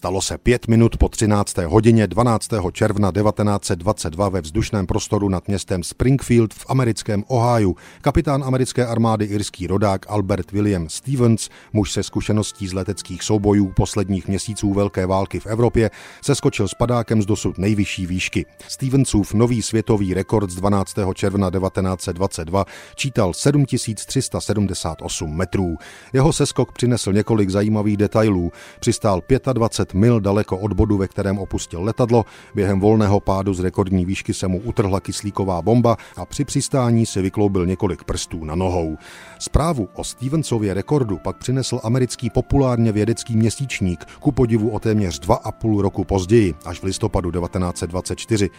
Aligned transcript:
Stalo 0.00 0.22
se 0.22 0.38
pět 0.38 0.68
minut 0.68 0.96
po 0.96 1.08
13. 1.08 1.58
hodině 1.58 2.06
12. 2.06 2.50
června 2.72 3.12
1922 3.12 4.28
ve 4.28 4.40
vzdušném 4.40 4.86
prostoru 4.86 5.28
nad 5.28 5.48
městem 5.48 5.82
Springfield 5.82 6.54
v 6.54 6.66
americkém 6.68 7.24
Ohio. 7.28 7.72
Kapitán 8.00 8.44
americké 8.44 8.86
armády 8.86 9.24
irský 9.24 9.66
rodák 9.66 10.06
Albert 10.08 10.52
William 10.52 10.88
Stevens, 10.88 11.48
muž 11.72 11.92
se 11.92 12.02
zkušeností 12.02 12.68
z 12.68 12.72
leteckých 12.72 13.22
soubojů 13.22 13.72
posledních 13.76 14.28
měsíců 14.28 14.74
Velké 14.74 15.06
války 15.06 15.40
v 15.40 15.46
Evropě, 15.46 15.90
se 16.22 16.34
skočil 16.34 16.68
s 16.68 16.74
padákem 16.74 17.22
z 17.22 17.26
dosud 17.26 17.58
nejvyšší 17.58 18.06
výšky. 18.06 18.46
Stevensův 18.68 19.34
nový 19.34 19.62
světový 19.62 20.14
rekord 20.14 20.50
z 20.50 20.54
12. 20.54 20.94
června 21.14 21.50
1922 21.50 22.64
čítal 22.94 23.34
7378 23.34 25.36
metrů. 25.36 25.76
Jeho 26.12 26.32
seskok 26.32 26.72
přinesl 26.72 27.12
několik 27.12 27.50
zajímavých 27.50 27.96
detailů. 27.96 28.52
Přistál 28.80 29.22
25 29.52 29.89
mil 29.94 30.20
daleko 30.20 30.58
od 30.58 30.72
bodu, 30.72 30.96
ve 30.96 31.08
kterém 31.08 31.38
opustil 31.38 31.82
letadlo. 31.82 32.24
Během 32.54 32.80
volného 32.80 33.20
pádu 33.20 33.54
z 33.54 33.60
rekordní 33.60 34.04
výšky 34.04 34.34
se 34.34 34.48
mu 34.48 34.58
utrhla 34.58 35.00
kyslíková 35.00 35.62
bomba 35.62 35.96
a 36.16 36.26
při 36.26 36.44
přistání 36.44 37.06
si 37.06 37.22
vykloubil 37.22 37.66
několik 37.66 38.04
prstů 38.04 38.44
na 38.44 38.54
nohou. 38.54 38.96
Zprávu 39.38 39.88
o 39.94 40.04
Stevensově 40.04 40.74
rekordu 40.74 41.18
pak 41.18 41.36
přinesl 41.36 41.80
americký 41.82 42.30
populárně 42.30 42.92
vědecký 42.92 43.36
měsíčník, 43.36 44.04
ku 44.20 44.32
podivu 44.32 44.70
o 44.70 44.78
téměř 44.78 45.18
dva 45.18 45.34
a 45.34 45.52
půl 45.52 45.82
roku 45.82 46.04
později, 46.04 46.54
až 46.64 46.80
v 46.80 46.84
listopadu 46.84 47.30
1924. 47.30 48.50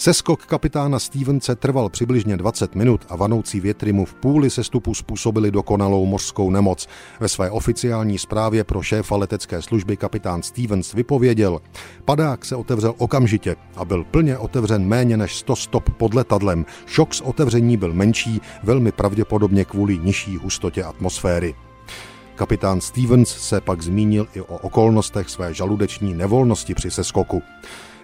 Seskok 0.00 0.46
kapitána 0.46 0.98
Stevense 0.98 1.56
trval 1.56 1.88
přibližně 1.88 2.36
20 2.36 2.74
minut 2.74 3.06
a 3.08 3.16
vanoucí 3.16 3.60
větry 3.60 3.92
mu 3.92 4.04
v 4.04 4.14
půli 4.14 4.50
sestupu 4.50 4.94
způsobili 4.94 5.50
dokonalou 5.50 6.06
mořskou 6.06 6.50
nemoc. 6.50 6.88
Ve 7.20 7.28
své 7.28 7.50
oficiální 7.50 8.18
zprávě 8.18 8.64
pro 8.64 8.82
šéfa 8.82 9.16
letecké 9.16 9.62
služby 9.62 9.96
kapitán 9.96 10.42
Stevens 10.42 10.69
vypověděl, 10.94 11.60
padák 12.04 12.44
se 12.44 12.56
otevřel 12.56 12.94
okamžitě 12.98 13.56
a 13.76 13.84
byl 13.84 14.04
plně 14.04 14.38
otevřen 14.38 14.86
méně 14.86 15.16
než 15.16 15.36
100 15.36 15.56
stop 15.56 15.90
pod 15.90 16.14
letadlem. 16.14 16.66
Šok 16.86 17.14
z 17.14 17.20
otevření 17.20 17.76
byl 17.76 17.92
menší, 17.92 18.40
velmi 18.62 18.92
pravděpodobně 18.92 19.64
kvůli 19.64 19.98
nižší 19.98 20.36
hustotě 20.36 20.84
atmosféry. 20.84 21.54
Kapitán 22.34 22.80
Stevens 22.80 23.28
se 23.28 23.60
pak 23.60 23.82
zmínil 23.82 24.26
i 24.34 24.40
o 24.40 24.58
okolnostech 24.58 25.28
své 25.28 25.54
žaludeční 25.54 26.14
nevolnosti 26.14 26.74
při 26.74 26.90
seskoku. 26.90 27.42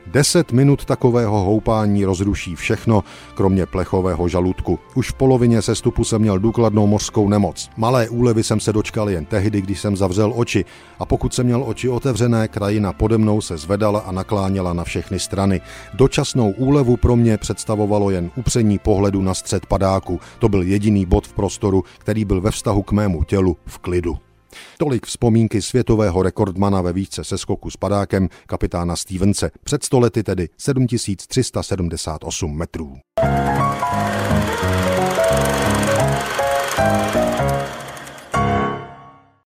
Deset 0.06 0.52
minut 0.52 0.84
takového 0.84 1.40
houpání 1.40 2.04
rozruší 2.04 2.56
všechno, 2.56 3.04
kromě 3.34 3.66
plechového 3.66 4.28
žaludku. 4.28 4.78
Už 4.94 5.10
v 5.10 5.14
polovině 5.14 5.62
sestupu 5.62 6.04
jsem 6.04 6.20
měl 6.20 6.38
důkladnou 6.38 6.86
mořskou 6.86 7.28
nemoc. 7.28 7.70
Malé 7.76 8.08
úlevy 8.08 8.44
jsem 8.44 8.60
se 8.60 8.72
dočkal 8.72 9.10
jen 9.10 9.24
tehdy, 9.24 9.60
když 9.60 9.80
jsem 9.80 9.96
zavřel 9.96 10.32
oči. 10.36 10.64
A 10.98 11.06
pokud 11.06 11.34
jsem 11.34 11.46
měl 11.46 11.64
oči 11.66 11.88
otevřené, 11.88 12.48
krajina 12.48 12.92
pode 12.92 13.18
mnou 13.18 13.40
se 13.40 13.56
zvedala 13.56 14.00
a 14.00 14.12
nakláněla 14.12 14.72
na 14.72 14.84
všechny 14.84 15.18
strany. 15.18 15.60
Dočasnou 15.94 16.50
úlevu 16.50 16.96
pro 16.96 17.16
mě 17.16 17.36
představovalo 17.38 18.10
jen 18.10 18.30
upření 18.36 18.78
pohledu 18.78 19.22
na 19.22 19.34
střed 19.34 19.66
padáku. 19.66 20.20
To 20.38 20.48
byl 20.48 20.62
jediný 20.62 21.06
bod 21.06 21.26
v 21.26 21.32
prostoru, 21.32 21.84
který 21.98 22.24
byl 22.24 22.40
ve 22.40 22.50
vztahu 22.50 22.82
k 22.82 22.92
mému 22.92 23.24
tělu 23.24 23.56
v 23.66 23.78
klidu. 23.78 24.25
Tolik 24.78 25.06
vzpomínky 25.06 25.62
světového 25.62 26.22
rekordmana 26.22 26.82
ve 26.82 26.92
výšce 26.92 27.24
se 27.24 27.38
skoku 27.38 27.70
s 27.70 27.76
padákem 27.76 28.28
kapitána 28.46 28.96
Stevense. 28.96 29.50
Před 29.64 29.84
stolety 29.84 30.22
tedy 30.22 30.48
7378 30.58 32.58
metrů. 32.58 32.96